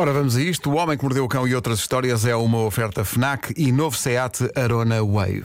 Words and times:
Ora, 0.00 0.14
vamos 0.14 0.34
a 0.34 0.40
isto. 0.40 0.70
O 0.70 0.76
Homem 0.76 0.96
que 0.96 1.04
Mordeu 1.04 1.26
o 1.26 1.28
Cão 1.28 1.46
e 1.46 1.54
outras 1.54 1.78
histórias 1.78 2.24
é 2.24 2.34
uma 2.34 2.60
oferta 2.60 3.04
FNAC 3.04 3.52
e 3.54 3.70
novo 3.70 3.94
SEAT 3.94 4.50
Arona 4.56 5.04
Wave. 5.04 5.44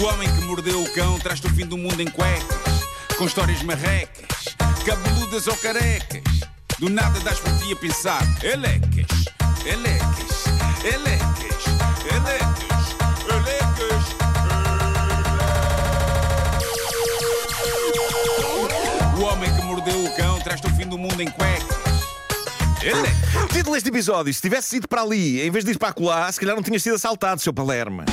O 0.00 0.04
homem 0.04 0.28
que 0.28 0.44
mordeu 0.46 0.82
o 0.82 0.92
cão 0.92 1.16
traz-te 1.20 1.46
o 1.46 1.50
fim 1.50 1.64
do 1.64 1.78
mundo 1.78 2.00
em 2.00 2.10
cuecas, 2.10 2.82
com 3.16 3.24
histórias 3.24 3.62
marrecas, 3.62 4.56
cabeludas 4.84 5.46
ou 5.46 5.56
carecas. 5.58 6.24
Do 6.80 6.90
nada 6.90 7.20
das 7.20 7.38
por 7.38 7.56
ti 7.58 7.72
a 7.72 7.76
pensar, 7.76 8.22
elecas, 8.42 9.06
elecas, 9.64 10.44
elecas, 10.84 11.57
traz-te 20.48 20.66
o 20.66 20.70
fim 20.70 20.86
do 20.86 20.96
mundo 20.96 21.20
em 21.20 21.28
cuecas. 21.30 21.66
Elecas. 22.82 23.52
Título 23.52 23.74
deste 23.74 23.90
episódio: 23.90 24.32
se 24.32 24.40
tivesse 24.40 24.78
ido 24.78 24.88
para 24.88 25.02
ali, 25.02 25.42
em 25.42 25.50
vez 25.50 25.62
de 25.62 25.72
ir 25.72 25.78
para 25.78 25.90
acolá, 25.90 26.32
se 26.32 26.40
calhar 26.40 26.56
não 26.56 26.62
tinha 26.62 26.78
sido 26.78 26.94
assaltado, 26.94 27.38
seu 27.38 27.52
Palerma. 27.52 28.06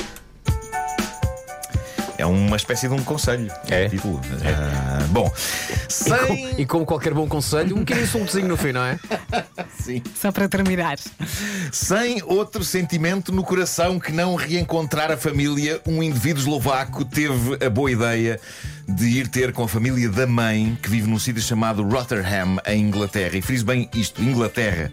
É 2.18 2.26
uma 2.26 2.56
espécie 2.56 2.88
de 2.88 2.94
um 2.94 3.02
conselho. 3.02 3.50
É. 3.70 3.88
título. 3.88 4.20
Ah, 4.44 5.06
bom, 5.10 5.30
sem. 5.88 6.60
E 6.60 6.66
como 6.66 6.84
qualquer 6.84 7.14
bom 7.14 7.26
conselho, 7.26 7.74
um 7.74 7.80
pequeno 7.80 8.02
insultozinho 8.02 8.48
no 8.48 8.56
fim, 8.56 8.72
não 8.72 8.84
é? 8.84 8.98
Só 10.14 10.30
para 10.32 10.48
terminar. 10.48 10.98
Sem 11.72 12.22
outro 12.24 12.64
sentimento 12.64 13.32
no 13.32 13.42
coração 13.42 13.98
que 13.98 14.12
não 14.12 14.34
reencontrar 14.34 15.10
a 15.10 15.16
família, 15.16 15.80
um 15.86 16.02
indivíduo 16.02 16.40
eslovaco 16.40 17.04
teve 17.04 17.64
a 17.64 17.70
boa 17.70 17.90
ideia 17.90 18.40
de 18.88 19.06
ir 19.06 19.28
ter 19.28 19.52
com 19.52 19.64
a 19.64 19.68
família 19.68 20.08
da 20.08 20.26
mãe, 20.26 20.78
que 20.82 20.88
vive 20.88 21.08
num 21.08 21.18
sítio 21.18 21.42
chamado 21.42 21.82
Rotterdam, 21.82 22.58
em 22.66 22.82
Inglaterra. 22.82 23.36
E 23.36 23.42
friso 23.42 23.64
bem 23.64 23.88
isto: 23.94 24.22
Inglaterra. 24.22 24.90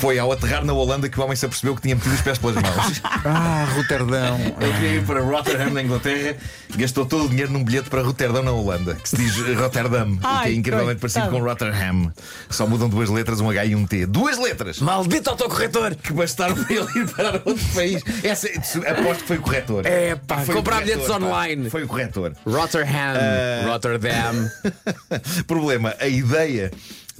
Foi 0.00 0.18
ao 0.18 0.32
aterrar 0.32 0.64
na 0.64 0.72
Holanda 0.72 1.10
que 1.10 1.20
o 1.20 1.22
homem 1.22 1.36
se 1.36 1.44
apercebeu 1.44 1.76
que 1.76 1.82
tinha 1.82 1.94
metido 1.94 2.14
os 2.14 2.22
pés 2.22 2.38
pelas 2.38 2.56
mãos. 2.56 3.02
Ah, 3.22 3.66
Roterdão. 3.76 4.38
Ele 4.58 4.72
queria 4.72 4.94
ir 4.94 5.04
para 5.04 5.20
Rotterdam, 5.20 5.70
na 5.70 5.82
Inglaterra, 5.82 6.36
gastou 6.74 7.04
todo 7.04 7.26
o 7.26 7.28
dinheiro 7.28 7.52
num 7.52 7.62
bilhete 7.62 7.90
para 7.90 8.00
Roterdão, 8.02 8.42
na 8.42 8.50
Holanda, 8.50 8.94
que 8.94 9.08
se 9.08 9.16
diz 9.16 9.36
Rotterdam, 9.56 10.14
o 10.14 10.18
que 10.18 10.26
é 10.26 10.28
Ai, 10.28 10.54
incrivelmente 10.54 11.00
parecido 11.00 11.28
com 11.28 11.40
Rotterdam. 11.42 12.10
Só 12.48 12.66
mudam 12.66 12.88
duas 12.88 13.10
letras, 13.10 13.40
um 13.40 13.50
H 13.50 13.66
e 13.66 13.74
um 13.74 13.86
T. 13.86 14.06
Duas 14.06 14.38
letras! 14.38 14.80
Maldito 14.80 15.28
autocorretor! 15.28 15.94
que 15.96 16.12
bastaram 16.12 16.54
para 16.54 16.74
ele 16.74 16.88
ir 16.98 17.08
para 17.08 17.42
outro 17.44 17.66
país. 17.74 18.02
Essa, 18.22 18.48
aposto 18.90 19.20
que 19.20 19.26
foi 19.28 19.36
o 19.36 19.42
corretor. 19.42 19.86
É, 19.86 20.14
pá, 20.14 20.38
Foi 20.38 20.54
comprar 20.54 20.80
corretor, 20.80 20.96
bilhetes 20.96 21.08
pá. 21.08 21.24
online. 21.24 21.70
Foi 21.70 21.84
o 21.84 21.88
corretor. 21.88 22.32
Rotterdam, 22.46 23.66
Rotterdam. 23.66 24.50
Problema: 25.46 25.94
a 26.00 26.08
ideia 26.08 26.70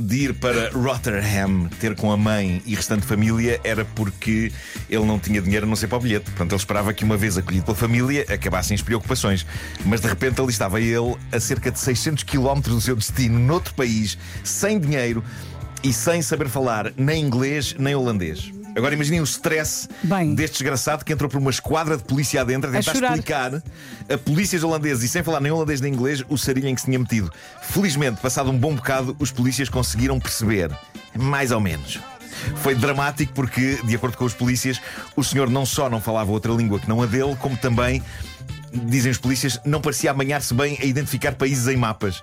de 0.00 0.24
ir 0.24 0.34
para 0.34 0.70
Rotterdam 0.70 1.68
ter 1.78 1.94
com 1.94 2.10
a 2.10 2.16
mãe 2.16 2.62
e 2.64 2.74
restante 2.74 3.06
família 3.06 3.60
era 3.62 3.84
porque 3.84 4.50
ele 4.88 5.04
não 5.04 5.18
tinha 5.18 5.40
dinheiro 5.42 5.66
a 5.66 5.68
não 5.68 5.76
ser 5.76 5.88
para 5.88 5.98
o 5.98 6.00
bilhete. 6.00 6.24
Portanto, 6.24 6.52
ele 6.52 6.58
esperava 6.58 6.92
que, 6.92 7.04
uma 7.04 7.16
vez 7.16 7.36
acolhido 7.36 7.64
pela 7.64 7.76
família, 7.76 8.24
acabassem 8.28 8.74
as 8.74 8.82
preocupações. 8.82 9.46
Mas 9.84 10.00
de 10.00 10.08
repente 10.08 10.40
ali 10.40 10.50
estava 10.50 10.80
ele 10.80 11.16
a 11.30 11.38
cerca 11.38 11.70
de 11.70 11.78
600 11.78 12.24
km 12.24 12.60
do 12.62 12.80
seu 12.80 12.96
destino, 12.96 13.38
noutro 13.38 13.74
país, 13.74 14.16
sem 14.42 14.78
dinheiro 14.78 15.22
e 15.82 15.92
sem 15.92 16.22
saber 16.22 16.48
falar 16.48 16.92
nem 16.96 17.22
inglês 17.22 17.74
nem 17.78 17.94
holandês. 17.94 18.59
Agora 18.76 18.94
imaginem 18.94 19.20
o 19.20 19.24
stress 19.24 19.88
Bem. 20.02 20.34
deste 20.34 20.54
desgraçado 20.54 21.04
que 21.04 21.12
entrou 21.12 21.28
por 21.28 21.38
uma 21.38 21.50
esquadra 21.50 21.96
de 21.96 22.04
polícia 22.04 22.40
adentro 22.40 22.70
a 22.70 22.72
A 22.72 22.76
tentar 22.80 22.92
chorar. 22.92 23.08
explicar 23.16 23.62
a 24.08 24.18
polícias 24.18 24.62
holandeses 24.62 25.04
e 25.04 25.08
sem 25.08 25.22
falar 25.22 25.40
nem 25.40 25.50
holandês 25.52 25.80
nem 25.80 25.92
inglês 25.92 26.22
o 26.28 26.38
sarilho 26.38 26.68
em 26.68 26.74
que 26.74 26.80
se 26.80 26.86
tinha 26.86 26.98
metido. 26.98 27.32
Felizmente, 27.62 28.20
passado 28.20 28.50
um 28.50 28.58
bom 28.58 28.74
bocado, 28.74 29.16
os 29.18 29.30
polícias 29.30 29.68
conseguiram 29.68 30.18
perceber. 30.20 30.70
Mais 31.18 31.50
ou 31.50 31.60
menos. 31.60 31.98
Foi 32.56 32.74
dramático 32.74 33.32
porque, 33.34 33.78
de 33.84 33.94
acordo 33.96 34.16
com 34.16 34.24
os 34.24 34.32
polícias, 34.32 34.80
o 35.16 35.22
senhor 35.22 35.50
não 35.50 35.66
só 35.66 35.90
não 35.90 36.00
falava 36.00 36.30
outra 36.30 36.52
língua 36.52 36.78
que 36.78 36.88
não 36.88 37.02
a 37.02 37.06
dele, 37.06 37.36
como 37.36 37.56
também, 37.56 38.02
dizem 38.72 39.10
os 39.10 39.18
polícias, 39.18 39.60
não 39.64 39.80
parecia 39.80 40.10
amanhar-se 40.10 40.54
bem 40.54 40.78
a 40.80 40.84
identificar 40.84 41.34
países 41.34 41.66
em 41.68 41.76
mapas. 41.76 42.22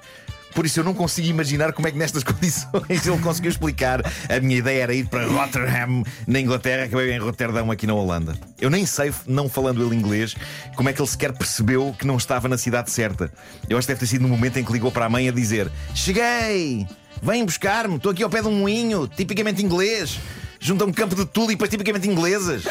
Por 0.54 0.66
isso 0.66 0.80
eu 0.80 0.84
não 0.84 0.94
consigo 0.94 1.28
imaginar 1.28 1.72
como 1.74 1.88
é 1.88 1.92
que 1.92 1.98
nestas 1.98 2.24
condições 2.26 3.06
ele 3.06 3.18
conseguiu 3.20 3.52
explicar. 3.52 4.02
A 4.30 4.40
minha 4.40 4.58
ideia 4.58 4.84
era 4.84 4.94
ir 4.94 5.08
para 5.08 5.26
Rotterdam, 5.28 6.04
na 6.26 6.40
Inglaterra, 6.40 6.86
acabei 6.86 7.12
em 7.12 7.20
Roterdão, 7.20 7.70
aqui 7.72 7.86
na 7.86 7.94
Holanda. 7.94 8.38
Eu 8.60 8.70
nem 8.70 8.86
sei, 8.86 9.14
não 9.26 9.50
falando 9.50 9.86
ele 9.86 9.96
inglês, 9.96 10.36
como 10.76 10.90
é 10.90 10.94
que 10.94 11.02
ele 11.02 11.10
sequer 11.10 11.32
percebeu 11.34 11.96
que 11.98 12.08
não 12.08 12.18
estava 12.18 12.48
na 12.48 12.58
cidade 12.58 12.92
certa. 12.92 13.32
Eu 13.70 13.78
acho 13.78 13.88
que 13.88 13.94
deve 13.94 14.00
ter 14.00 14.08
sido 14.08 14.22
no 14.22 14.30
momento 14.30 14.58
em 14.58 14.64
que 14.64 14.72
ligou 14.72 14.92
para 14.92 15.06
a 15.06 15.10
mãe 15.10 15.30
a 15.30 15.32
dizer: 15.32 15.72
Cheguei! 15.94 16.88
Vem 17.22 17.44
buscar-me, 17.44 17.96
estou 17.96 18.12
aqui 18.12 18.22
ao 18.24 18.30
pé 18.30 18.42
de 18.42 18.48
um 18.48 18.60
moinho, 18.60 19.08
tipicamente 19.08 19.64
inglês. 19.64 20.20
Junto 20.60 20.84
a 20.84 20.88
um 20.88 20.92
campo 20.92 21.16
de 21.16 21.26
tulipas 21.26 21.70
tipicamente 21.70 22.08
inglesas. 22.08 22.64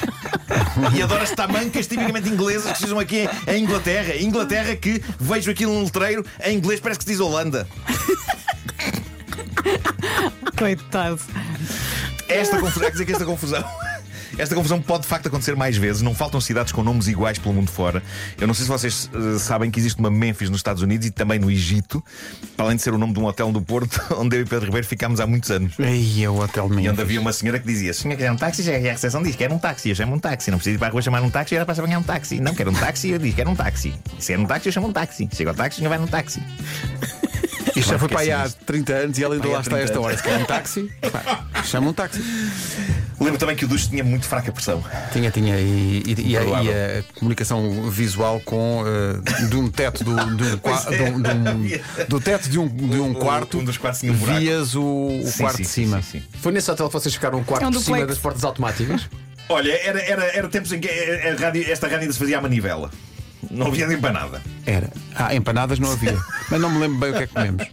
E 0.95 1.03
adoro 1.03 1.23
as 1.23 1.31
tamancas 1.31 1.87
tipicamente 1.87 2.29
inglesas 2.29 2.73
que 2.73 2.79
se 2.79 2.85
usam 2.85 2.99
aqui 2.99 3.29
em 3.47 3.63
Inglaterra. 3.63 4.17
Inglaterra 4.17 4.77
que 4.77 5.03
vejo 5.19 5.51
aqui 5.51 5.65
num 5.65 5.85
letreiro, 5.85 6.25
em 6.45 6.57
inglês 6.57 6.81
parece 6.81 6.99
que 6.99 7.05
se 7.05 7.11
diz 7.11 7.21
Holanda. 7.21 7.67
Coitado. 10.57 11.21
Esta 12.29 12.59
confusão, 12.59 12.83
quer 12.83 12.93
dizer 12.93 13.05
que 13.05 13.13
esta 13.13 13.25
confusão. 13.25 13.86
Esta 14.39 14.55
confusão 14.55 14.81
pode 14.81 15.03
de 15.03 15.09
facto 15.09 15.29
acontecer 15.29 15.57
mais 15.57 15.77
vezes. 15.77 16.03
Não 16.03 16.15
faltam 16.15 16.41
cidades 16.41 16.71
com 16.71 16.83
nomes 16.83 17.09
iguais 17.09 17.39
pelo 17.39 17.55
mundo 17.55 17.71
fora. 17.71 18.03
Eu 18.39 18.47
não 18.47 18.53
sei 18.53 18.65
se 18.65 18.71
vocês 18.71 19.11
eh, 19.15 19.39
sabem 19.39 19.71
que 19.71 19.79
existe 19.79 19.99
uma 19.99 20.11
Memphis 20.11 20.51
nos 20.51 20.59
Estados 20.59 20.83
Unidos 20.83 21.07
e 21.07 21.11
também 21.11 21.39
no 21.39 21.51
Egito, 21.51 22.05
para 22.55 22.67
além 22.67 22.77
de 22.77 22.83
ser 22.83 22.93
o 22.93 22.99
nome 22.99 23.15
de 23.15 23.19
um 23.19 23.25
hotel 23.25 23.51
do 23.51 23.63
Porto, 23.63 24.01
onde 24.19 24.37
eu 24.37 24.43
e 24.43 24.45
Pedro 24.45 24.67
Ribeiro 24.67 24.87
ficámos 24.87 25.21
há 25.21 25.27
muitos 25.27 25.51
anos. 25.51 25.73
Ei, 25.79 26.23
é 26.23 26.29
o 26.29 26.39
hotel 26.39 26.69
E 26.79 26.89
onde 26.89 27.01
havia 27.01 27.21
uma 27.21 27.33
senhora 27.33 27.59
que 27.59 27.67
dizia: 27.67 27.95
Se 27.95 28.03
senhor 28.03 28.15
quiser 28.17 28.31
um 28.31 28.37
táxi, 28.37 28.63
já 28.63 28.75
a 28.75 28.79
recepção 28.79 29.23
diz: 29.23 29.35
Quer 29.37 29.51
um 29.51 29.59
táxi, 29.59 29.89
eu 29.89 29.95
chamo 29.95 30.15
um 30.15 30.19
táxi. 30.19 30.51
Não 30.51 30.59
precisa 30.59 30.77
ir 30.77 30.79
para 30.79 30.89
a 30.89 30.91
rua 30.91 31.01
chamar 31.01 31.23
um 31.23 31.31
táxi, 31.31 31.57
era 31.57 31.65
para 31.65 31.81
apanhar 31.81 31.99
um 31.99 32.03
táxi. 32.03 32.39
Não, 32.39 32.55
quero 32.55 32.71
um 32.71 32.75
táxi, 32.75 33.11
eu 33.11 33.19
digo: 33.19 33.35
Quero 33.35 33.51
um 33.51 33.57
táxi. 33.57 33.95
Se 34.19 34.33
quer 34.33 34.39
um 34.39 34.47
táxi, 34.47 34.69
eu 34.69 34.73
chamo 34.73 34.89
um 34.89 34.93
táxi. 34.93 35.29
Chega 35.33 35.51
ao 35.51 35.57
táxi, 35.57 35.77
o 35.77 35.79
senhor 35.79 35.89
vai 35.89 35.99
num 35.99 36.07
táxi. 36.07 36.43
Isto 37.75 37.91
já 37.91 37.99
foi 37.99 38.09
para 38.09 38.21
aí 38.21 38.33
assim 38.33 38.43
há 38.43 38.47
isto. 38.47 38.65
30 38.65 38.93
anos 38.95 39.19
e 39.19 39.25
ela 39.25 39.35
ainda 39.35 39.49
lá 39.49 39.61
está 39.61 39.77
a 39.77 39.79
30 39.79 39.85
esta 39.85 40.01
hora. 40.01 40.17
Se 40.17 40.23
quer 40.23 40.39
um 40.39 40.45
táxi, 40.45 40.91
pá, 41.13 41.63
chama 41.63 41.91
um 41.91 41.93
táxi. 41.93 42.23
Lembro 43.27 43.39
também 43.41 43.57
que 43.57 43.65
o 43.65 43.69
duche 43.69 43.89
tinha 43.89 44.03
muito 44.05 44.25
fraca 44.27 44.51
pressão. 44.53 44.83
Tinha, 45.13 45.31
tinha. 45.31 45.59
E, 45.59 46.03
e- 46.07 46.31
e 46.31 46.37
a, 46.37 46.43
e 46.45 46.71
a 46.71 47.03
comunicação 47.19 47.91
visual 47.91 48.41
com 48.41 48.85
eh, 48.87 49.47
de 49.49 49.57
um 49.57 49.69
teto 49.69 50.05
do, 50.05 50.15
de 50.37 50.45
um 50.45 50.47
é. 50.93 50.97
de 50.97 51.03
um- 51.11 51.21
de 51.21 51.31
um- 51.31 51.81
do 52.09 52.21
teto 52.21 52.49
de 52.49 52.59
um, 52.59 52.69
de 52.69 53.01
um 53.01 53.13
quarto. 53.15 53.59
um 53.59 53.65
dos 53.65 53.77
quartos 53.77 54.01
tinha 54.01 54.13
um 54.13 54.17
buraco. 54.17 54.39
Vias 54.41 54.75
o, 54.75 54.83
o 54.83 55.27
Sim, 55.27 55.39
quarto 55.43 55.57
sim, 55.57 55.63
de 55.65 55.69
cima. 55.69 56.03
sim, 56.03 56.21
sim. 56.21 56.25
Foi 56.41 56.53
nesse 56.53 56.71
hotel 56.71 56.87
que 56.87 56.93
vocês 56.93 57.13
ficaram 57.15 57.39
um 57.41 57.45
quarto 57.45 57.65
É 57.65 57.69
um 57.69 57.73
por 57.73 57.81
cima 57.83 58.07
das 58.07 58.19
portas 58.19 58.45
automáticas? 58.45 59.09
Olha, 59.49 59.73
era, 59.85 60.01
era, 60.01 60.25
era 60.37 60.49
tempos 60.49 60.73
em 60.73 60.81
que 60.81 60.89
a- 60.89 61.33
a 61.33 61.37
rádio- 61.37 61.65
esta 61.71 61.87
rádio 61.87 62.03
ainda 62.03 62.13
se 62.13 62.19
fazia 62.19 62.39
à 62.39 62.41
manivela. 62.41 62.91
Não 63.51 63.67
havia 63.69 63.87
nem 63.87 63.99
para 63.99 64.13
nada. 64.13 64.43
Era. 64.65 64.91
Ah, 65.19 65.35
empanadas 65.35 65.79
não 65.79 65.91
havia. 65.93 66.17
Mas 66.51 66.61
não 66.61 66.71
me 66.71 66.79
lembro 66.79 66.99
bem 66.99 67.11
o 67.11 67.15
que 67.15 67.23
é 67.23 67.27
que 67.27 67.33
comemos. 67.33 67.67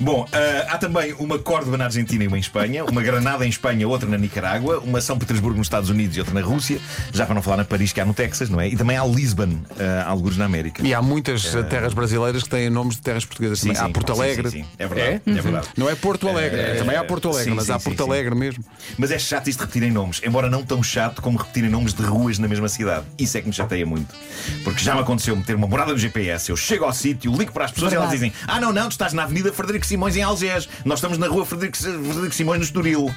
Bom, 0.00 0.26
ah, 0.32 0.66
há 0.74 0.78
também 0.78 1.12
uma 1.14 1.38
Córdoba 1.38 1.76
na 1.76 1.84
Argentina 1.84 2.24
e 2.24 2.26
uma 2.28 2.36
em 2.36 2.40
Espanha, 2.40 2.84
uma 2.84 3.02
Granada 3.02 3.44
em 3.44 3.48
Espanha, 3.48 3.86
outra 3.88 4.08
na 4.08 4.16
Nicarágua, 4.16 4.78
uma 4.80 5.00
São 5.00 5.18
Petersburgo 5.18 5.58
nos 5.58 5.66
Estados 5.66 5.90
Unidos 5.90 6.16
e 6.16 6.20
outra 6.20 6.34
na 6.34 6.40
Rússia, 6.40 6.80
já 7.12 7.26
para 7.26 7.34
não 7.34 7.42
falar 7.42 7.58
na 7.58 7.64
Paris, 7.64 7.92
que 7.92 8.00
há 8.00 8.04
no 8.04 8.14
Texas, 8.14 8.48
não 8.48 8.60
é? 8.60 8.68
E 8.68 8.76
também 8.76 8.96
há 8.96 9.04
Lisbon, 9.04 9.58
ah, 9.78 10.04
alguns 10.06 10.36
na 10.36 10.44
América. 10.44 10.86
E 10.86 10.94
há 10.94 11.02
muitas 11.02 11.54
eh, 11.54 11.62
terras 11.64 11.92
brasileiras 11.92 12.42
que 12.42 12.48
têm 12.48 12.70
nomes 12.70 12.96
de 12.96 13.02
terras 13.02 13.24
portuguesas 13.24 13.60
também. 13.60 13.76
Há 13.76 13.88
Porto 13.88 14.14
sim, 14.14 14.20
Alegre. 14.20 14.50
sim, 14.50 14.62
sim. 14.62 14.68
É 14.78 14.86
verdade, 14.86 15.22
é, 15.26 15.32
verdade. 15.42 15.68
Não 15.76 15.88
é 15.88 15.94
Porto 15.94 16.28
Alegre, 16.28 16.60
É, 16.60 16.74
também 16.74 16.96
há 16.96 17.04
Porto 17.04 17.28
Alegre, 17.28 17.50
sim, 17.50 17.56
mas 17.56 17.66
sim, 17.66 17.72
há 17.72 17.78
sim, 17.78 17.84
Porto 17.84 18.04
sim. 18.04 18.10
Alegre 18.10 18.34
mesmo. 18.34 18.64
Mas 18.96 19.10
é 19.10 19.18
chato 19.18 19.48
isto 19.48 19.58
de 19.58 19.64
repetirem 19.64 19.90
nomes, 19.90 20.20
embora 20.24 20.48
não 20.48 20.62
tão 20.62 20.82
chato 20.82 21.20
como 21.20 21.38
repetirem 21.38 21.70
nomes 21.70 21.92
de 21.92 22.02
ruas 22.02 22.38
na 22.38 22.48
mesma 22.48 22.68
cidade. 22.68 23.04
Isso 23.18 23.36
é 23.36 23.40
que 23.40 23.48
me 23.48 23.52
chateia 23.52 23.84
muito. 23.84 24.14
Porque 24.62 24.82
já 24.82 24.94
me 24.94 25.00
aconteceu 25.00 25.34
meter 25.36 25.56
uma 25.56 25.66
morada 25.66 25.92
no 25.92 25.98
GPS, 25.98 26.50
eu 26.50 26.56
chego 26.68 26.84
ao 26.84 26.92
sítio, 26.92 27.34
ligo 27.34 27.52
para 27.52 27.64
as 27.64 27.72
pessoas 27.72 27.92
e 27.92 27.96
elas 27.96 28.10
Verdade. 28.10 28.30
dizem: 28.32 28.44
Ah, 28.46 28.60
não, 28.60 28.72
não, 28.72 28.88
tu 28.88 28.92
estás 28.92 29.12
na 29.12 29.24
Avenida 29.24 29.52
Frederico 29.52 29.86
Simões 29.86 30.14
em 30.16 30.22
Algés, 30.22 30.68
nós 30.84 30.98
estamos 30.98 31.18
na 31.18 31.26
rua 31.26 31.44
Frederico, 31.46 31.76
Frederico 31.78 32.34
Simões 32.34 32.58
no 32.58 32.64
Estoril. 32.64 33.14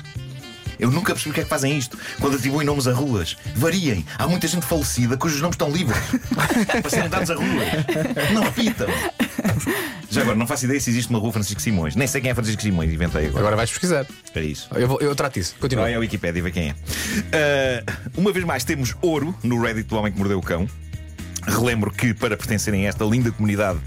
Eu 0.80 0.90
nunca 0.90 1.14
percebi 1.14 1.30
porque 1.30 1.42
é 1.42 1.44
que 1.44 1.50
fazem 1.50 1.78
isto 1.78 1.96
quando 2.20 2.38
atribuem 2.38 2.66
nomes 2.66 2.88
a 2.88 2.92
ruas. 2.94 3.38
Variem. 3.56 4.04
Há 4.18 4.28
muita 4.28 4.48
gente 4.48 4.66
falecida 4.66 5.16
cujos 5.16 5.40
nomes 5.40 5.54
estão 5.54 5.70
livres 5.70 5.96
para 6.82 6.90
serem 6.90 7.08
dados 7.08 7.30
a 7.30 7.36
ruas. 7.36 8.32
Não 8.34 8.42
repitam. 8.42 8.88
Já 10.10 10.22
agora, 10.22 10.36
não 10.36 10.48
faço 10.48 10.66
ideia 10.66 10.80
se 10.80 10.90
existe 10.90 11.10
uma 11.12 11.20
rua 11.20 11.32
Francisco 11.32 11.62
Simões. 11.62 11.96
Nem 11.96 12.08
sei 12.08 12.20
quem 12.20 12.32
é 12.32 12.34
Francisco 12.34 12.64
Simões, 12.64 12.92
inventei 12.92 13.26
agora. 13.28 13.40
Agora 13.42 13.56
vais 13.58 13.70
pesquisar. 13.70 14.08
É 14.34 14.42
isso. 14.42 14.70
Eu, 14.74 14.88
vou- 14.88 15.00
eu 15.00 15.16
trato 15.16 15.38
isso. 15.38 15.56
Continua. 15.60 15.84
Vai 15.84 15.94
à 15.94 16.00
Wikipédia 16.00 16.40
e 16.40 16.42
vê 16.42 16.50
quem 16.52 16.70
é. 16.70 16.76
Ah, 17.32 17.94
uma 18.18 18.32
vez 18.32 18.44
mais, 18.44 18.64
temos 18.64 18.96
ouro 19.04 19.38
no 19.44 19.62
Reddit 19.62 19.88
do 19.88 19.96
Homem 19.98 20.12
que 20.12 20.18
Mordeu 20.18 20.40
o 20.40 20.42
Cão. 20.42 20.68
Relembro 21.48 21.92
que 21.92 22.14
para 22.14 22.38
pertencerem 22.38 22.86
a 22.86 22.90
esta 22.90 23.04
linda 23.04 23.32
comunidade, 23.32 23.80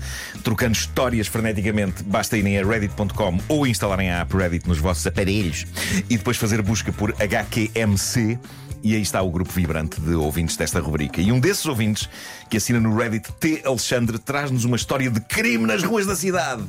trocando 0.43 0.73
histórias 0.73 1.27
freneticamente, 1.27 2.03
basta 2.03 2.37
irem 2.37 2.59
a 2.59 2.67
reddit.com 2.67 3.39
ou 3.49 3.67
instalarem 3.67 4.11
a 4.11 4.21
app 4.21 4.37
Reddit 4.37 4.69
nos 4.69 4.79
vossos 4.79 5.07
aparelhos 5.07 5.67
e 6.11 6.17
depois 6.17 6.37
fazer 6.37 6.61
busca 6.63 6.93
por 6.93 7.15
HQMC. 7.21 8.39
E 8.83 8.95
aí 8.95 9.01
está 9.01 9.23
o 9.23 9.31
grupo 9.31 9.51
vibrante 9.51 9.99
de 9.99 10.15
ouvintes 10.15 10.59
desta 10.59 10.79
rubrica. 10.79 11.19
E 11.19 11.33
um 11.33 11.41
desses 11.41 11.65
ouvintes, 11.65 12.07
que 12.51 12.59
assina 12.59 12.79
no 12.79 12.95
Reddit 12.95 13.33
T. 13.41 13.63
Alexandre, 13.65 14.19
traz-nos 14.19 14.67
uma 14.67 14.77
história 14.77 15.11
de 15.11 15.21
crime 15.21 15.67
nas 15.67 15.83
ruas 15.83 16.05
da 16.05 16.15
cidade. 16.15 16.63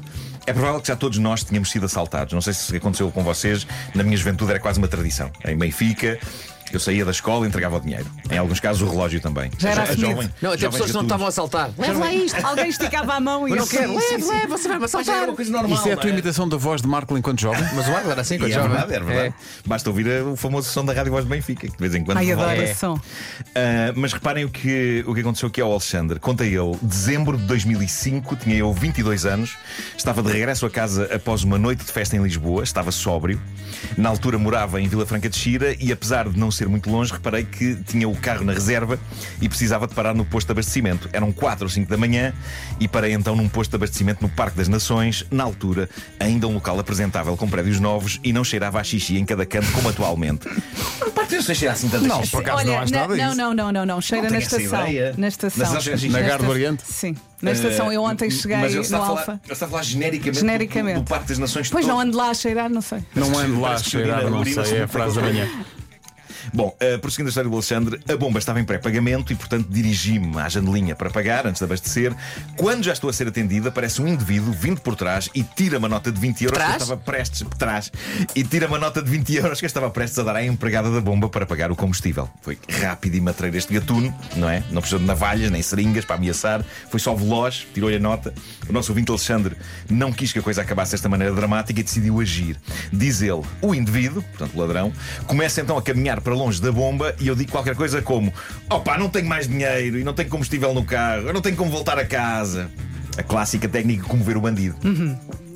É 0.47 0.53
provável 0.53 0.79
que 0.79 0.87
já 0.87 0.95
todos 0.95 1.17
nós 1.17 1.43
tínhamos 1.43 1.69
sido 1.69 1.87
assaltados. 1.87 2.33
Não 2.33 2.39
sei 2.39 2.53
se 2.53 2.73
aconteceu 2.73 3.11
com 3.11 3.21
vocês. 3.21 3.67
Na 3.93 4.01
minha 4.01 4.15
juventude 4.15 4.51
era 4.51 4.61
quase 4.61 4.79
uma 4.79 4.87
tradição. 4.87 5.29
Em 5.43 5.57
Benfica, 5.57 6.17
eu 6.71 6.79
saía 6.79 7.05
da 7.05 7.11
escola 7.11 7.45
e 7.45 7.47
entregava 7.47 7.77
o 7.77 7.79
dinheiro. 7.81 8.05
Em 8.29 8.37
alguns 8.37 8.59
casos, 8.59 8.81
o 8.81 8.89
relógio 8.91 9.21
também. 9.21 9.49
Já 9.57 9.69
era 9.71 9.95
jovem- 9.95 10.29
Não, 10.41 10.51
até 10.51 10.67
pessoas 10.69 10.89
que 10.91 10.95
não 10.95 11.03
estavam 11.03 11.27
a 11.27 11.31
saltar. 11.31 11.69
Leva 11.77 11.99
lá 11.99 12.13
isto. 12.13 12.45
Alguém 12.45 12.69
esticava 12.69 13.13
a 13.13 13.19
mão 13.19 13.47
e 13.47 13.51
Eu 13.51 13.57
não 13.57 13.67
quero. 13.67 13.99
Sim. 14.01 14.27
leve, 14.29 14.47
você 14.47 14.67
vai-me 14.67 14.81
Mas 14.81 14.91
já 14.91 14.97
era 14.99 15.03
assaltar. 15.03 15.23
uma 15.29 15.35
coisa 15.35 15.51
normal. 15.51 15.77
Isso 15.77 15.89
é 15.89 15.93
a 15.93 15.97
tua 15.97 16.05
não 16.09 16.13
imitação 16.13 16.49
da 16.49 16.57
voz 16.57 16.81
de 16.81 16.87
Marco 16.87 17.17
enquanto 17.17 17.39
jovem? 17.41 17.63
Mas 17.73 17.87
o 17.87 17.91
Marco 17.91 18.09
era 18.09 18.21
assim 18.21 18.35
E 18.35 18.39
quando 18.39 18.51
é 18.51 18.53
jovem. 18.55 18.69
verdade, 18.71 18.93
é 18.93 18.99
verdade. 18.99 19.35
Basta 19.65 19.89
ouvir 19.89 20.07
a- 20.09 20.23
o 20.25 20.35
famoso 20.35 20.69
som 20.69 20.83
da 20.83 20.93
Rádio 20.93 21.11
Voz 21.11 21.23
de 21.23 21.29
Benfica, 21.29 21.67
que 21.67 21.71
de 21.73 21.77
vez 21.79 21.95
em 21.95 22.03
quando 22.03 22.17
Ai, 22.17 22.31
adoro 22.31 22.49
É. 22.51 22.63
esse 22.63 22.79
som. 22.79 22.99
Ah, 23.55 23.93
mas 23.95 24.13
reparem 24.13 24.45
o 24.45 24.49
que, 24.49 25.03
o 25.07 25.13
que 25.13 25.21
aconteceu 25.21 25.47
aqui 25.47 25.61
ao 25.61 25.71
Alexandre. 25.71 26.19
Conta 26.19 26.45
ele, 26.45 26.75
dezembro 26.81 27.37
de 27.37 27.43
2005, 27.45 28.35
tinha 28.35 28.55
eu 28.57 28.73
22 28.73 29.25
anos, 29.25 29.55
estava 29.97 30.21
de 30.21 30.31
regresso 30.31 30.65
a 30.65 30.69
casa 30.69 31.09
após 31.13 31.43
uma 31.43 31.57
noite 31.57 31.85
de 31.85 31.91
festa 31.91 32.15
em 32.15 32.21
Lisboa, 32.23 32.63
estava 32.63 32.91
sóbrio. 32.91 33.39
Na 33.97 34.09
altura 34.09 34.37
morava 34.37 34.81
em 34.81 34.87
Vila 34.87 35.05
Franca 35.05 35.29
de 35.29 35.37
Xira 35.37 35.75
e, 35.79 35.91
apesar 35.91 36.27
de 36.29 36.37
não 36.39 36.51
ser 36.65 36.69
muito 36.69 36.89
longe, 36.89 37.13
reparei 37.13 37.43
que 37.43 37.75
tinha 37.87 38.07
o 38.09 38.15
carro 38.15 38.43
na 38.43 38.51
reserva 38.53 38.99
e 39.41 39.47
precisava 39.47 39.87
de 39.87 39.93
parar 39.93 40.13
no 40.13 40.25
posto 40.25 40.47
de 40.47 40.51
abastecimento. 40.53 41.07
Eram 41.13 41.31
4 41.31 41.65
ou 41.65 41.69
5 41.69 41.89
da 41.89 41.97
manhã 41.97 42.33
e 42.79 42.87
parei 42.87 43.13
então 43.13 43.35
num 43.35 43.47
posto 43.47 43.69
de 43.71 43.75
abastecimento 43.75 44.21
no 44.21 44.29
Parque 44.29 44.57
das 44.57 44.67
Nações, 44.67 45.25
na 45.29 45.43
altura, 45.43 45.89
ainda 46.19 46.47
um 46.47 46.53
local 46.55 46.79
apresentável 46.79 47.37
com 47.37 47.47
prédios 47.47 47.79
novos 47.79 48.19
e 48.23 48.33
não 48.33 48.43
cheirava 48.43 48.79
a 48.79 48.83
xixi 48.83 49.17
em 49.17 49.25
cada 49.25 49.45
canto 49.45 49.71
como 49.71 49.89
atualmente. 49.89 50.47
O 51.05 51.11
Parque 51.15 51.31
das 51.35 51.41
Nações 51.43 51.57
cheira 51.57 51.73
assim 51.73 51.87
tanto 51.87 52.05
a 52.05 52.07
Não, 52.07 52.21
por 52.27 52.41
acaso 52.41 52.65
não 52.65 52.73
Olha, 52.73 52.81
acho 52.83 52.91
na- 52.93 52.99
nada 53.01 53.15
não, 53.15 53.25
disso. 53.25 53.37
não, 53.37 53.53
não, 53.53 53.71
não, 53.71 53.85
não. 53.85 54.01
Cheira 54.01 54.23
Não 54.25 54.31
na 54.31 54.37
estação. 54.39 54.83
Na 55.17 55.27
estação. 55.27 55.63
Mas 55.65 55.73
não 55.73 55.81
cheira 55.81 55.95
a 55.95 55.99
xixi. 55.99 56.11
Na 56.13 56.19
Garde 56.21 56.45
do 56.45 56.51
Oriente? 56.51 56.83
Sim. 56.85 57.15
Na 57.41 57.51
estação. 57.51 57.91
Eu 57.91 58.03
ontem 58.03 58.29
cheguei 58.29 58.57
Mas 58.57 58.73
no 58.75 58.81
a 58.81 58.83
falar, 58.83 59.07
Alfa. 59.07 59.31
ele 59.43 59.53
está 59.53 59.65
a 59.65 59.69
falar 59.69 59.83
genericamente, 59.83 60.39
Genericamente. 60.39 60.99
Do, 60.99 61.03
do 61.03 61.09
Parque 61.09 61.27
das 61.29 61.39
Nações 61.39 61.69
Pois 61.69 61.85
não 61.87 61.95
todo. 61.95 62.07
ando 62.07 62.17
lá 62.17 62.29
a 62.29 62.33
cheirar, 62.33 62.69
não 62.69 62.81
sei. 62.81 62.99
Não 63.15 63.37
ando 63.37 63.61
lá 63.61 63.73
a 63.73 63.77
cheirar, 63.77 64.29
não 64.29 64.43
sei, 64.43 64.57
é 64.57 64.59
a 64.61 64.65
sobre 64.65 64.87
frase 64.87 65.15
da 65.15 65.21
manhã. 65.21 65.47
Bom, 66.55 66.69
uh, 66.69 66.99
prosseguindo 66.99 67.27
a 67.27 67.31
história 67.31 67.49
do 67.49 67.53
Alexandre, 67.53 67.99
a 68.07 68.15
bomba 68.15 68.39
estava 68.39 68.61
em 68.61 68.63
pré-pagamento 68.63 69.33
e, 69.33 69.35
portanto, 69.35 69.67
dirigi-me 69.69 70.39
à 70.39 70.47
janelinha 70.47 70.95
para 70.95 71.09
pagar 71.09 71.45
antes 71.45 71.59
de 71.59 71.65
abastecer. 71.65 72.15
Quando 72.55 72.81
já 72.81 72.93
estou 72.93 73.09
a 73.09 73.13
ser 73.13 73.27
atendida, 73.27 73.67
aparece 73.67 74.01
um 74.01 74.07
indivíduo 74.07 74.53
vindo 74.53 74.79
por 74.79 74.95
trás 74.95 75.29
e 75.35 75.43
tira 75.43 75.77
uma 75.77 75.89
nota 75.89 76.09
de 76.13 76.17
20 76.17 76.45
euros 76.45 76.57
que 76.57 76.63
eu 76.63 76.77
estava 76.77 76.95
prestes 76.95 77.43
por 77.43 77.55
trás 77.55 77.91
e 78.33 78.41
tira 78.41 78.67
uma 78.67 78.79
nota 78.79 79.01
de 79.01 79.11
20 79.11 79.35
euros 79.35 79.59
que 79.59 79.65
eu 79.65 79.67
estava 79.67 79.89
prestes 79.89 80.17
a 80.17 80.23
dar 80.23 80.37
à 80.37 80.45
empregada 80.45 80.89
da 80.89 81.01
bomba 81.01 81.27
para 81.27 81.45
pagar 81.45 81.73
o 81.73 81.75
combustível. 81.75 82.29
Foi 82.41 82.57
rápido 82.69 83.15
e 83.15 83.19
matreiro 83.19 83.57
este 83.57 83.73
gatuno, 83.73 84.15
não 84.37 84.49
é? 84.49 84.63
Não 84.71 84.79
precisou 84.79 84.99
de 84.99 85.05
navalhas 85.05 85.51
nem 85.51 85.61
seringas 85.61 86.05
para 86.05 86.15
ameaçar, 86.15 86.63
foi 86.89 87.01
só 87.01 87.13
veloz, 87.13 87.67
tirou-lhe 87.73 87.97
a 87.97 87.99
nota. 87.99 88.33
O 88.69 88.71
nosso 88.71 88.93
ouvinte 88.93 89.11
Alexandre 89.11 89.57
não 89.89 90.13
quis 90.13 90.31
que 90.31 90.39
a 90.39 90.41
coisa 90.41 90.61
acabasse 90.61 90.93
desta 90.93 91.09
maneira 91.09 91.35
dramática 91.35 91.81
e 91.81 91.83
decidiu 91.83 92.21
agir. 92.21 92.57
Diz 92.93 93.21
ele, 93.21 93.41
o 93.61 93.75
indivíduo, 93.75 94.23
portanto 94.23 94.55
o 94.55 94.59
ladrão, 94.61 94.93
começa 95.27 95.59
então 95.59 95.77
a 95.77 95.81
caminhar 95.81 96.21
para 96.21 96.33
longe 96.33 96.44
da 96.59 96.71
bomba 96.71 97.15
e 97.19 97.27
eu 97.27 97.35
digo 97.35 97.51
qualquer 97.51 97.75
coisa 97.75 98.01
como: 98.01 98.33
opá, 98.69 98.97
não 98.97 99.09
tenho 99.09 99.27
mais 99.27 99.47
dinheiro 99.47 99.99
e 99.99 100.03
não 100.03 100.13
tenho 100.13 100.29
combustível 100.29 100.73
no 100.73 100.83
carro, 100.83 101.27
eu 101.27 101.33
não 101.33 101.41
tenho 101.41 101.55
como 101.55 101.69
voltar 101.71 101.97
a 101.99 102.05
casa. 102.05 102.69
A 103.17 103.23
clássica 103.23 103.67
técnica 103.69 104.03
de 104.03 104.09
comover 104.09 104.35
o 104.37 104.41
bandido. 104.41 104.75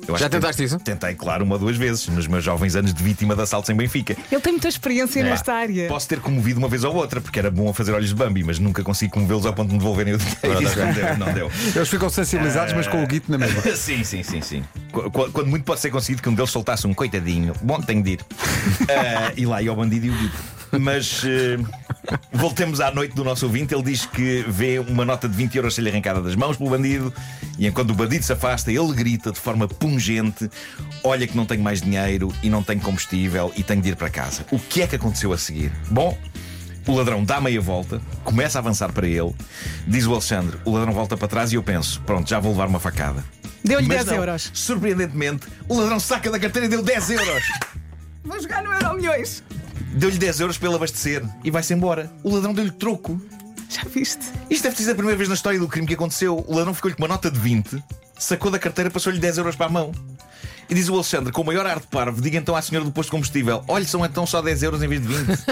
Acho 0.08 0.18
Já 0.18 0.24
que 0.28 0.30
tentaste 0.36 0.64
isso? 0.64 0.78
Tentei, 0.80 1.14
claro, 1.14 1.44
uma 1.44 1.54
ou 1.54 1.58
duas 1.60 1.76
vezes, 1.76 2.08
nos 2.08 2.26
meus 2.26 2.42
jovens 2.42 2.74
anos 2.74 2.92
de 2.92 3.00
vítima 3.02 3.36
de 3.36 3.42
assaltos 3.42 3.68
em 3.70 3.74
Benfica. 3.76 4.16
Ele 4.32 4.40
tem 4.40 4.52
muita 4.54 4.66
experiência 4.66 5.20
É. 5.20 5.22
nesta 5.24 5.52
área. 5.52 5.86
Posso 5.88 6.08
ter 6.08 6.18
comovido 6.20 6.58
uma 6.58 6.68
vez 6.68 6.82
ou 6.84 6.94
outra, 6.96 7.20
porque 7.20 7.38
era 7.38 7.50
bom 7.50 7.68
a 7.68 7.74
fazer 7.74 7.92
olhos 7.92 8.08
de 8.08 8.14
Bambi, 8.14 8.42
mas 8.42 8.58
nunca 8.58 8.82
consigo 8.82 9.12
comovê-los 9.12 9.44
ao 9.46 9.52
ponto 9.52 9.68
de 9.68 9.74
me 9.74 9.78
devolverem 9.78 10.14
o 10.14 10.18
dinheiro. 10.18 10.60
Não 10.76 10.92
deu, 10.94 11.18
não 11.18 11.32
deu. 11.34 11.50
Eles 11.76 11.88
ficam 11.88 12.08
sensibilizados, 12.08 12.72
mas 12.72 12.88
com 12.88 13.04
o 13.04 13.06
guito 13.06 13.30
na 13.30 13.36
mesma. 13.38 13.60
Sim, 13.76 14.02
sim, 14.02 14.22
sim, 14.24 14.40
sim. 14.40 14.64
Qu- 14.90 15.10
qu- 15.10 15.30
Quando 15.30 15.48
muito 15.48 15.64
pode 15.64 15.80
ser 15.80 15.90
conseguido 15.90 16.22
que 16.22 16.28
um 16.30 16.34
deles 16.34 16.50
soltasse 16.50 16.86
um 16.86 16.94
coitadinho. 16.94 17.52
Bom, 17.62 17.78
tenho 17.80 18.02
de 18.02 18.12
ir. 18.12 18.20
Ah, 18.88 19.32
e 19.36 19.44
lá 19.46 19.62
ia 19.62 19.72
o 19.72 19.76
bandido 19.76 20.06
e 20.06 20.10
o 20.10 20.14
guito. 20.14 20.59
Mas 20.78 21.22
eh, 21.24 21.58
voltemos 22.32 22.80
à 22.80 22.90
noite 22.90 23.14
do 23.14 23.24
nosso 23.24 23.46
ouvinte. 23.46 23.74
Ele 23.74 23.82
diz 23.82 24.06
que 24.06 24.44
vê 24.48 24.78
uma 24.78 25.04
nota 25.04 25.28
de 25.28 25.36
20 25.36 25.56
euros 25.56 25.74
ser 25.74 25.86
arrancada 25.88 26.20
das 26.20 26.36
mãos 26.36 26.56
pelo 26.56 26.70
bandido. 26.70 27.12
E 27.58 27.66
enquanto 27.66 27.90
o 27.90 27.94
bandido 27.94 28.24
se 28.24 28.32
afasta, 28.32 28.70
ele 28.70 28.92
grita 28.92 29.32
de 29.32 29.40
forma 29.40 29.66
pungente: 29.66 30.48
Olha 31.02 31.26
que 31.26 31.36
não 31.36 31.44
tenho 31.44 31.62
mais 31.62 31.80
dinheiro 31.80 32.32
e 32.42 32.48
não 32.48 32.62
tenho 32.62 32.80
combustível 32.80 33.52
e 33.56 33.62
tenho 33.62 33.82
de 33.82 33.90
ir 33.90 33.96
para 33.96 34.10
casa. 34.10 34.46
O 34.50 34.58
que 34.58 34.82
é 34.82 34.86
que 34.86 34.96
aconteceu 34.96 35.32
a 35.32 35.38
seguir? 35.38 35.72
Bom. 35.90 36.16
O 36.86 36.96
ladrão 36.96 37.22
dá 37.22 37.40
meia 37.40 37.60
volta, 37.60 38.00
começa 38.24 38.58
a 38.58 38.60
avançar 38.60 38.90
para 38.90 39.06
ele, 39.06 39.32
diz 39.86 40.06
o 40.06 40.12
Alexandre. 40.12 40.58
O 40.64 40.72
ladrão 40.72 40.92
volta 40.92 41.14
para 41.16 41.28
trás 41.28 41.52
e 41.52 41.56
eu 41.56 41.62
penso: 41.62 42.00
pronto, 42.02 42.28
já 42.28 42.40
vou 42.40 42.52
levar 42.52 42.68
uma 42.68 42.80
facada. 42.80 43.22
Deu-lhe 43.62 43.86
Mas 43.86 43.98
10 43.98 44.06
não, 44.06 44.14
euros. 44.14 44.50
Surpreendentemente, 44.54 45.46
o 45.68 45.78
ladrão 45.78 46.00
saca 46.00 46.30
da 46.30 46.38
carteira 46.38 46.66
e 46.66 46.70
deu 46.70 46.82
10 46.82 47.10
euros. 47.10 47.44
Vou 48.24 48.40
jogar 48.40 48.62
no 48.62 48.72
Euro 48.72 48.94
Milhões. 48.94 49.42
Deu-lhe 49.92 50.18
10 50.18 50.40
euros 50.40 50.58
para 50.58 50.68
ele 50.68 50.76
abastecer 50.76 51.22
e 51.44 51.50
vai-se 51.50 51.74
embora. 51.74 52.10
O 52.22 52.32
ladrão 52.34 52.54
deu-lhe 52.54 52.70
troco. 52.70 53.20
Já 53.68 53.82
viste? 53.84 54.24
Isto 54.48 54.64
deve 54.64 54.76
ter 54.76 54.82
sido 54.82 54.92
a 54.92 54.94
primeira 54.94 55.16
vez 55.16 55.28
na 55.28 55.34
história 55.34 55.58
do 55.58 55.68
crime 55.68 55.86
que 55.86 55.94
aconteceu. 55.94 56.44
O 56.48 56.54
ladrão 56.56 56.74
ficou-lhe 56.74 56.94
com 56.96 57.02
uma 57.02 57.08
nota 57.08 57.30
de 57.30 57.38
20, 57.38 57.82
sacou 58.18 58.50
da 58.50 58.58
carteira, 58.58 58.90
passou-lhe 58.90 59.18
10 59.18 59.38
euros 59.38 59.56
para 59.56 59.66
a 59.66 59.68
mão. 59.68 59.92
E 60.68 60.74
diz 60.74 60.88
o 60.88 60.94
Alexandre, 60.94 61.32
com 61.32 61.42
o 61.42 61.44
maior 61.44 61.66
ar 61.66 61.80
de 61.80 61.86
parvo, 61.88 62.20
diga 62.22 62.38
então 62.38 62.54
à 62.54 62.62
senhora 62.62 62.84
do 62.84 62.92
posto 62.92 63.08
de 63.08 63.12
combustível: 63.12 63.64
olhe, 63.66 63.84
são 63.84 64.04
então 64.04 64.24
só 64.24 64.40
10 64.40 64.62
euros 64.62 64.82
em 64.82 64.88
vez 64.88 65.02
de 65.02 65.08
20. 65.08 65.26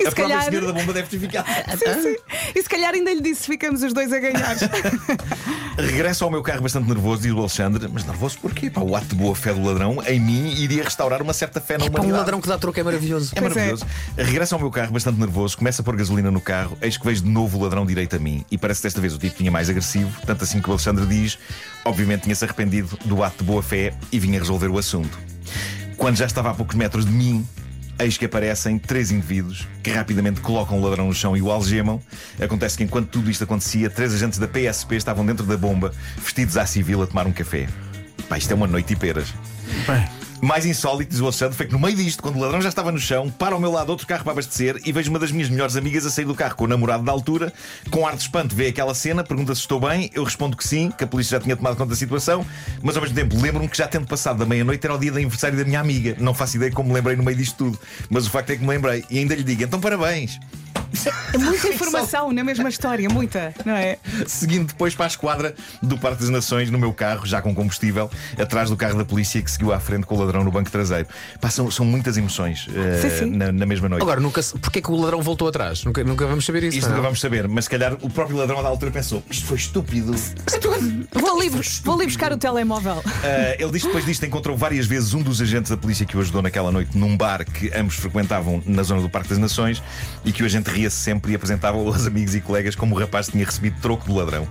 E 0.00 0.06
a 0.06 0.10
se 0.10 0.14
própria 0.16 0.36
calhar. 0.36 0.44
senhora 0.44 0.66
da 0.66 0.72
bomba 0.72 0.92
deve 0.92 1.08
ter 1.08 1.18
ficado. 1.18 1.46
Sim, 1.46 2.02
sim. 2.02 2.16
E 2.54 2.62
se 2.62 2.68
calhar 2.68 2.94
ainda 2.94 3.12
lhe 3.12 3.20
disse: 3.20 3.46
ficamos 3.46 3.82
os 3.82 3.92
dois 3.92 4.12
a 4.12 4.18
ganhar. 4.18 4.56
Regresso 5.76 6.24
ao 6.24 6.30
meu 6.30 6.42
carro 6.42 6.60
bastante 6.62 6.86
nervoso, 6.88 7.22
diz 7.22 7.32
o 7.32 7.38
Alexandre. 7.38 7.88
Mas 7.92 8.04
nervoso 8.04 8.38
porquê? 8.40 8.68
Pá, 8.70 8.80
o 8.82 8.94
ato 8.94 9.06
de 9.08 9.14
boa 9.14 9.34
fé 9.34 9.52
do 9.54 9.62
ladrão 9.64 10.02
em 10.06 10.20
mim 10.20 10.52
iria 10.56 10.84
restaurar 10.84 11.22
uma 11.22 11.32
certa 11.32 11.60
fé 11.60 11.74
na 11.78 11.80
Pá, 11.80 11.84
um 11.86 11.88
humanidade. 11.94 12.18
ladrão 12.18 12.40
que 12.40 12.48
dá 12.48 12.58
troco 12.58 12.78
é 12.78 12.82
maravilhoso. 12.82 13.32
É 13.34 13.40
Pois 13.40 13.52
é. 13.52 13.54
maravilhoso. 13.54 13.86
Regresso 14.16 14.54
ao 14.54 14.60
meu 14.60 14.70
carro 14.70 14.92
bastante 14.92 15.18
nervoso, 15.18 15.56
começa 15.56 15.80
a 15.82 15.84
pôr 15.84 15.96
gasolina 15.96 16.30
no 16.30 16.40
carro, 16.40 16.76
eis 16.82 16.96
que 16.96 17.04
vejo 17.06 17.22
de 17.22 17.30
novo 17.30 17.58
o 17.58 17.62
ladrão 17.62 17.86
direito 17.86 18.16
a 18.16 18.18
mim. 18.18 18.44
E 18.50 18.58
parece 18.58 18.80
que 18.80 18.86
desta 18.86 19.00
vez 19.00 19.14
o 19.14 19.18
tipo 19.18 19.38
vinha 19.38 19.50
mais 19.50 19.70
agressivo, 19.70 20.10
tanto 20.26 20.44
assim 20.44 20.60
que 20.60 20.68
o 20.68 20.72
Alexandre 20.72 21.06
diz, 21.06 21.38
obviamente 21.84 22.22
tinha-se 22.24 22.44
arrependido 22.44 22.98
do 23.04 23.22
ato 23.24 23.38
de 23.38 23.44
boa 23.44 23.62
fé 23.62 23.94
e 24.10 24.18
vinha 24.18 24.38
resolver 24.38 24.68
o 24.68 24.78
assunto. 24.78 25.18
Quando 25.96 26.16
já 26.16 26.26
estava 26.26 26.50
a 26.50 26.54
poucos 26.54 26.74
metros 26.76 27.04
de 27.06 27.12
mim, 27.12 27.46
eis 27.98 28.16
que 28.16 28.24
aparecem 28.24 28.78
três 28.78 29.10
indivíduos 29.10 29.66
que 29.82 29.90
rapidamente 29.90 30.40
colocam 30.40 30.78
o 30.78 30.82
ladrão 30.82 31.06
no 31.06 31.14
chão 31.14 31.36
e 31.36 31.42
o 31.42 31.50
algemam. 31.50 32.00
Acontece 32.40 32.76
que 32.76 32.84
enquanto 32.84 33.08
tudo 33.08 33.30
isto 33.30 33.44
acontecia, 33.44 33.90
três 33.90 34.14
agentes 34.14 34.38
da 34.38 34.48
PSP 34.48 34.96
estavam 34.96 35.24
dentro 35.24 35.44
da 35.46 35.56
bomba, 35.56 35.92
vestidos 36.16 36.56
à 36.56 36.66
civil 36.66 37.02
a 37.02 37.06
tomar 37.06 37.26
um 37.26 37.32
café. 37.32 37.68
Pá, 38.28 38.38
isto 38.38 38.50
é 38.50 38.54
uma 38.54 38.66
noite 38.66 38.92
e 38.92 38.96
peras. 38.96 39.32
Mais 40.44 40.66
insólito, 40.66 41.12
diz 41.12 41.20
o 41.20 41.24
Alexandre, 41.26 41.56
foi 41.56 41.66
que 41.66 41.72
no 41.72 41.78
meio 41.78 41.94
disto, 41.94 42.20
quando 42.20 42.34
o 42.34 42.40
ladrão 42.40 42.60
já 42.60 42.68
estava 42.68 42.90
no 42.90 42.98
chão, 42.98 43.30
para 43.30 43.54
ao 43.54 43.60
meu 43.60 43.70
lado 43.70 43.90
outro 43.90 44.04
carro 44.08 44.24
para 44.24 44.32
abastecer 44.32 44.76
e 44.84 44.90
vejo 44.90 45.08
uma 45.08 45.20
das 45.20 45.30
minhas 45.30 45.48
melhores 45.48 45.76
amigas 45.76 46.04
a 46.04 46.10
sair 46.10 46.24
do 46.24 46.34
carro 46.34 46.56
com 46.56 46.64
o 46.64 46.66
namorado 46.66 47.04
da 47.04 47.12
altura, 47.12 47.52
com 47.92 48.04
ar 48.04 48.16
de 48.16 48.22
espanto, 48.22 48.52
vê 48.52 48.66
aquela 48.66 48.92
cena, 48.92 49.22
pergunta 49.22 49.54
se 49.54 49.60
estou 49.60 49.78
bem, 49.78 50.10
eu 50.12 50.24
respondo 50.24 50.56
que 50.56 50.66
sim, 50.66 50.90
que 50.90 51.04
a 51.04 51.06
polícia 51.06 51.38
já 51.38 51.44
tinha 51.44 51.56
tomado 51.56 51.76
conta 51.76 51.90
da 51.90 51.94
situação, 51.94 52.44
mas 52.82 52.96
ao 52.96 53.02
mesmo 53.02 53.14
tempo 53.14 53.40
lembro-me 53.40 53.68
que 53.68 53.78
já 53.78 53.86
tendo 53.86 54.08
passado 54.08 54.38
da 54.38 54.44
meia-noite 54.44 54.84
era 54.84 54.96
o 54.96 54.98
dia 54.98 55.12
de 55.12 55.18
aniversário 55.18 55.56
da 55.56 55.64
minha 55.64 55.78
amiga. 55.78 56.16
Não 56.18 56.34
faço 56.34 56.56
ideia 56.56 56.72
como 56.72 56.88
me 56.88 56.94
lembrei 56.96 57.14
no 57.14 57.22
meio 57.22 57.36
disto 57.36 57.58
tudo, 57.58 57.78
mas 58.10 58.26
o 58.26 58.30
facto 58.30 58.50
é 58.50 58.56
que 58.56 58.62
me 58.62 58.68
lembrei 58.68 59.04
e 59.08 59.20
ainda 59.20 59.36
lhe 59.36 59.44
digo, 59.44 59.62
então 59.62 59.80
parabéns. 59.80 60.40
É 61.32 61.38
muita 61.38 61.68
informação 61.68 62.32
na 62.32 62.44
mesma 62.44 62.68
história, 62.68 63.08
muita, 63.08 63.54
não 63.64 63.74
é? 63.74 63.98
Seguindo 64.26 64.68
depois 64.68 64.94
para 64.94 65.06
a 65.06 65.08
esquadra 65.08 65.54
do 65.82 65.98
Parque 65.98 66.20
das 66.20 66.28
Nações 66.28 66.70
no 66.70 66.78
meu 66.78 66.92
carro, 66.92 67.26
já 67.26 67.40
com 67.40 67.54
combustível, 67.54 68.10
atrás 68.38 68.70
do 68.70 68.76
carro 68.76 68.98
da 68.98 69.04
polícia 69.04 69.40
que 69.40 69.50
seguiu 69.50 69.72
à 69.72 69.80
frente 69.80 70.04
com 70.04 70.16
o 70.16 70.20
ladrão 70.20 70.44
no 70.44 70.50
banco 70.50 70.70
traseiro. 70.70 71.08
Pá, 71.40 71.50
são, 71.50 71.70
são 71.70 71.84
muitas 71.84 72.16
emoções 72.16 72.68
eh, 72.74 73.00
Sim, 73.00 73.10
sim. 73.10 73.36
Na, 73.36 73.50
na 73.50 73.66
mesma 73.66 73.88
noite. 73.88 74.02
Agora, 74.02 74.20
nunca, 74.20 74.40
porque 74.60 74.78
é 74.78 74.82
que 74.82 74.90
o 74.90 74.96
ladrão 74.96 75.22
voltou 75.22 75.48
atrás? 75.48 75.84
Nunca, 75.84 76.04
nunca 76.04 76.26
vamos 76.26 76.44
saber 76.44 76.64
isso. 76.64 76.78
Isto 76.78 76.88
não 76.88 76.94
é? 76.94 76.96
nunca 76.96 77.02
vamos 77.08 77.20
saber, 77.20 77.48
mas 77.48 77.64
se 77.64 77.70
calhar 77.70 77.94
o 78.00 78.10
próprio 78.10 78.36
ladrão 78.36 78.62
da 78.62 78.68
altura 78.68 78.90
pensou: 78.90 79.22
isto 79.30 79.46
foi 79.46 79.56
estúpido. 79.56 80.14
Vou 81.12 81.38
ali, 81.38 81.48
vou 81.48 81.94
ali 81.94 82.06
buscar 82.06 82.32
o 82.32 82.36
telemóvel. 82.36 83.02
Ah, 83.06 83.56
ele 83.58 83.70
diz 83.70 83.82
que 83.82 83.88
depois 83.88 84.04
disto 84.04 84.24
encontrou 84.26 84.56
várias 84.56 84.86
vezes 84.86 85.14
um 85.14 85.22
dos 85.22 85.40
agentes 85.40 85.70
da 85.70 85.76
polícia 85.76 86.04
que 86.04 86.16
o 86.16 86.20
ajudou 86.20 86.42
naquela 86.42 86.70
noite 86.70 86.96
num 86.96 87.16
bar 87.16 87.44
que 87.44 87.70
ambos 87.74 87.96
frequentavam 87.96 88.62
na 88.66 88.82
zona 88.82 89.00
do 89.00 89.08
Parque 89.08 89.28
das 89.28 89.38
Nações 89.38 89.82
e 90.24 90.32
que 90.32 90.42
o 90.42 90.46
agente 90.46 90.70
ria-se 90.82 90.96
sempre 90.96 91.32
e 91.32 91.34
apresentava 91.34 91.78
aos 91.78 92.06
amigos 92.06 92.34
e 92.34 92.40
colegas 92.40 92.74
como 92.74 92.94
o 92.94 92.98
rapaz 92.98 93.28
tinha 93.28 93.44
recebido 93.44 93.80
troco 93.80 94.04
do 94.04 94.14
ladrão. 94.14 94.48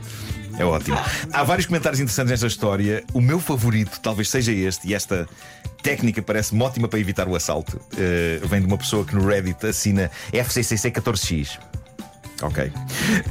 É 0.58 0.64
ótimo. 0.64 0.98
Há 1.32 1.44
vários 1.44 1.66
comentários 1.66 2.00
interessantes 2.00 2.32
nesta 2.32 2.48
história. 2.48 3.04
O 3.14 3.22
meu 3.22 3.40
favorito 3.40 4.00
talvez 4.02 4.30
seja 4.30 4.52
este, 4.52 4.88
e 4.88 4.94
esta 4.94 5.28
técnica 5.84 6.22
parece-me 6.22 6.62
ótima 6.64 6.88
para 6.88 7.00
evitar 7.00 7.28
o 7.28 7.36
assalto. 7.36 7.80
Eh, 7.98 8.40
vem 8.46 8.62
de 8.62 8.68
uma 8.68 8.78
pessoa 8.78 9.04
que 9.06 9.16
no 9.16 9.26
Reddit 9.26 9.66
assina 9.66 10.10
FCCC 10.32 10.92
14X. 10.92 11.60
Ok. 12.42 12.72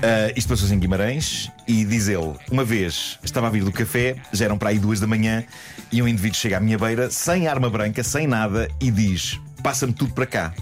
Ah, 0.02 0.32
isto 0.36 0.48
passou-se 0.48 0.72
em 0.72 0.78
Guimarães 0.78 1.50
e 1.66 1.84
diz 1.84 2.06
ele: 2.06 2.34
Uma 2.50 2.64
vez 2.64 3.18
estava 3.24 3.48
a 3.48 3.50
vir 3.50 3.64
do 3.64 3.72
café, 3.72 4.16
já 4.32 4.44
eram 4.44 4.56
para 4.56 4.70
aí 4.70 4.78
duas 4.78 5.00
da 5.00 5.06
manhã, 5.06 5.44
e 5.90 6.00
um 6.00 6.06
indivíduo 6.06 6.36
chega 6.36 6.58
à 6.58 6.60
minha 6.60 6.78
beira, 6.78 7.10
sem 7.10 7.48
arma 7.48 7.68
branca, 7.68 8.04
sem 8.04 8.26
nada, 8.26 8.68
e 8.80 8.90
diz: 8.90 9.40
Passa-me 9.62 9.92
tudo 9.92 10.14
para 10.14 10.26
cá. 10.26 10.54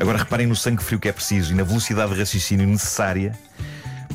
Agora 0.00 0.16
reparem 0.16 0.46
no 0.46 0.56
sangue 0.56 0.82
frio 0.82 0.98
que 0.98 1.08
é 1.08 1.12
preciso 1.12 1.52
e 1.52 1.54
na 1.54 1.62
velocidade 1.62 2.14
de 2.14 2.18
raciocínio 2.18 2.66
necessária 2.66 3.38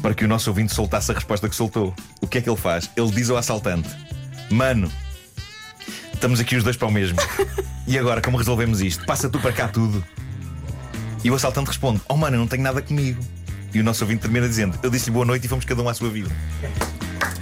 para 0.01 0.15
que 0.15 0.25
o 0.25 0.27
nosso 0.27 0.49
ouvinte 0.49 0.73
soltasse 0.73 1.11
a 1.11 1.13
resposta 1.13 1.47
que 1.47 1.55
soltou. 1.55 1.93
O 2.19 2.27
que 2.27 2.39
é 2.39 2.41
que 2.41 2.49
ele 2.49 2.57
faz? 2.57 2.89
Ele 2.97 3.11
diz 3.11 3.29
ao 3.29 3.37
assaltante: 3.37 3.87
Mano, 4.49 4.91
estamos 6.13 6.39
aqui 6.39 6.55
os 6.55 6.63
dois 6.63 6.75
para 6.75 6.87
o 6.87 6.91
mesmo. 6.91 7.17
E 7.87 7.99
agora, 7.99 8.19
como 8.19 8.35
resolvemos 8.35 8.81
isto? 8.81 9.05
Passa 9.05 9.29
tu 9.29 9.39
para 9.39 9.53
cá 9.53 9.67
tudo. 9.67 10.03
E 11.23 11.29
o 11.29 11.35
assaltante 11.35 11.67
responde: 11.67 12.01
Oh 12.09 12.17
mano, 12.17 12.35
eu 12.35 12.39
não 12.39 12.47
tenho 12.47 12.63
nada 12.63 12.81
comigo. 12.81 13.23
E 13.71 13.79
o 13.79 13.83
nosso 13.83 14.03
ouvinte 14.03 14.21
termina 14.21 14.47
dizendo: 14.47 14.77
Eu 14.81 14.89
disse 14.89 15.11
boa 15.11 15.25
noite 15.25 15.45
e 15.45 15.47
fomos 15.47 15.65
cada 15.65 15.83
um 15.83 15.87
à 15.87 15.93
sua 15.93 16.09
vida. 16.09 16.29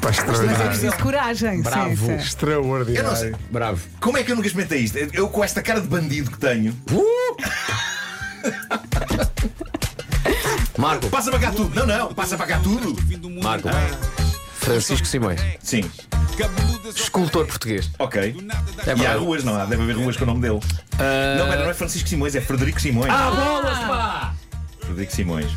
Pá, 0.01 0.09
Mas 0.09 0.17
é 0.17 0.19
extraordinário. 0.19 0.67
preciso 0.67 0.97
coragem. 0.97 1.61
Bravo. 1.61 1.89
Sim, 1.89 1.95
sim. 1.95 2.03
Eu 2.03 2.07
não 2.07 2.17
sei. 2.17 2.27
Extraordinário. 2.27 3.39
Bravo. 3.49 3.81
Como 4.01 4.17
é 4.17 4.23
que 4.23 4.31
eu 4.31 4.35
nunca 4.35 4.47
experimentei 4.47 4.81
isto? 4.81 4.97
Eu, 4.97 5.29
com 5.29 5.41
esta 5.41 5.61
cara 5.61 5.79
de 5.79 5.87
bandido 5.87 6.29
que 6.29 6.37
tenho, 6.37 6.75
Marco. 10.83 11.09
passa 11.09 11.29
para 11.31 11.39
cá 11.39 11.51
tudo. 11.51 11.73
Não, 11.75 11.85
não, 11.87 12.13
passa 12.13 12.37
para 12.37 12.45
cá 12.47 12.59
tudo. 12.59 12.95
Marco. 13.41 13.69
cuecas. 13.69 13.97
Francisco 14.59 15.05
Simões. 15.07 15.41
Sim, 15.61 15.89
Escultor 16.95 17.45
português. 17.45 17.89
ok. 17.99 18.35
É 18.87 18.95
E 18.97 19.05
há 19.05 19.15
ruas, 19.15 19.43
não 19.43 19.55
há? 19.59 19.65
Deve 19.65 19.83
haver 19.83 19.95
ruas 19.97 20.15
com 20.15 20.23
o 20.23 20.27
nome 20.27 20.41
dele. 20.41 20.59
Não, 21.37 21.47
mas 21.47 21.59
não 21.59 21.69
é 21.69 21.73
Francisco 21.73 22.07
Simões, 22.07 22.35
é 22.35 22.41
Frederico 22.41 22.79
Simões. 22.81 23.11
Ah, 23.11 23.31
bolas, 23.31 23.79
pá! 23.79 24.33
Frederico 24.81 25.13
Simões. 25.13 25.51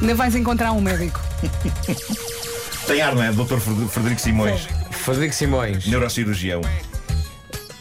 Ainda 0.00 0.14
vais 0.14 0.34
encontrar 0.34 0.72
um 0.72 0.80
médico. 0.80 1.20
Tem 2.86 3.00
ar, 3.00 3.14
não 3.14 3.22
é? 3.22 3.32
Doutor 3.32 3.60
Fred- 3.60 3.88
Frederico 3.88 4.20
Simões, 4.20 4.68
Frederico 4.90 5.34
Simões. 5.34 5.86
neurocirurgião. 5.86 6.60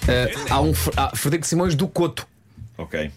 Eh, 0.08 0.34
há 0.50 0.62
um 0.62 0.74
há 0.96 1.16
Frederico 1.16 1.46
Simões 1.48 1.76
do 1.76 1.88
Coto. 1.88 2.26
Ok. 2.78 3.12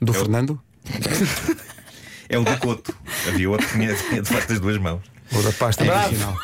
Do 0.00 0.12
Fernando? 0.12 0.60
É 2.28 2.38
o 2.38 2.44
do 2.44 2.56
Coto. 2.58 2.94
Havia 3.28 3.50
outro 3.50 3.66
que 3.66 3.74
tinha, 3.74 3.94
tinha 3.94 4.22
de 4.22 4.28
facto 4.28 4.52
as 4.52 4.60
duas 4.60 4.78
mãos. 4.78 5.00
Ou 5.32 5.42
da 5.42 5.52
pasta 5.52 5.84
Bravo. 5.84 6.08
original? 6.08 6.36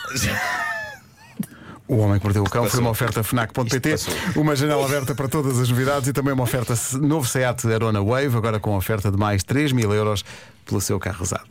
O 1.88 1.98
Homem 1.98 2.18
que 2.18 2.24
Mordeu 2.24 2.42
o 2.42 2.48
Cão 2.48 2.68
foi 2.68 2.80
uma 2.80 2.90
oferta 2.90 3.22
FNAC.pt, 3.22 3.96
uma 4.36 4.56
janela 4.56 4.86
aberta 4.86 5.14
para 5.14 5.28
todas 5.28 5.58
as 5.60 5.68
novidades 5.68 6.08
e 6.08 6.12
também 6.12 6.32
uma 6.32 6.44
oferta 6.44 6.74
novo 6.98 7.28
Seat 7.28 7.66
Arona 7.70 8.02
Wave, 8.02 8.34
agora 8.36 8.58
com 8.58 8.76
oferta 8.76 9.10
de 9.10 9.18
mais 9.18 9.42
3 9.42 9.72
mil 9.72 9.92
euros 9.92 10.24
pelo 10.64 10.80
seu 10.80 10.98
carro 10.98 11.22
usado. 11.22 11.44